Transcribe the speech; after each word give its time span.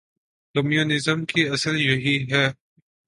Communism 0.55 1.25
کی 1.25 1.41
اصل 1.49 1.75
یہی 1.81 2.17
ہے۔ 2.31 2.45